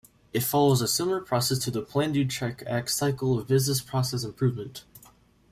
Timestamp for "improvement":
4.23-4.83